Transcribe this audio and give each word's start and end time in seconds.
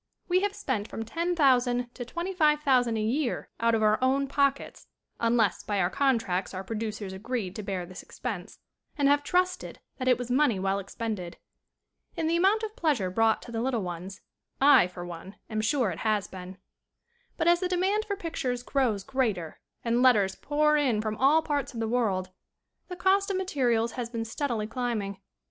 We 0.27 0.41
have 0.41 0.55
spent 0.55 0.87
from 0.87 1.05
$10,000 1.05 1.93
to 1.93 2.03
$25,000 2.05 2.97
a 2.97 3.01
year 3.01 3.51
out 3.59 3.75
of 3.75 3.83
our 3.83 3.99
own 4.01 4.25
pockets 4.27 4.87
unless 5.19 5.61
by 5.61 5.79
our 5.79 5.91
contracts 5.91 6.55
our 6.55 6.63
producers 6.63 7.13
agreed 7.13 7.55
to 7.55 7.61
bear 7.61 7.85
this 7.85 8.01
expense 8.01 8.57
and 8.97 9.07
have 9.07 9.21
trusted 9.23 9.79
that 9.99 10.07
it 10.07 10.17
was 10.17 10.31
money 10.31 10.57
well 10.59 10.79
expended. 10.79 11.37
In 12.15 12.25
the 12.25 12.35
amount 12.35 12.63
of 12.63 12.75
pleas 12.75 12.95
SCREEN 12.97 13.09
ACTING 13.09 13.09
19 13.09 13.11
ure 13.11 13.11
brought 13.11 13.41
to 13.43 13.51
the 13.51 13.61
little 13.61 13.83
ones 13.83 14.21
I, 14.59 14.87
for 14.87 15.05
one, 15.05 15.35
am 15.51 15.61
sure 15.61 15.91
it 15.91 15.99
has 15.99 16.27
been. 16.27 16.57
But, 17.37 17.47
as 17.47 17.59
the 17.59 17.69
demand 17.69 18.05
for 18.05 18.15
pictures 18.15 18.63
grows 18.63 19.03
greater 19.03 19.59
and 19.85 20.01
letters 20.01 20.33
pour 20.33 20.77
in 20.77 21.01
from 21.01 21.15
all 21.17 21.43
parts 21.43 21.75
of 21.75 21.79
the 21.79 21.87
world, 21.87 22.31
the 22.87 22.95
cost 22.95 23.29
of 23.29 23.37
materials 23.37 23.91
has 23.91 24.09
been 24.09 24.25
stead 24.25 24.49
ily 24.49 24.65
climbing. 24.65 25.19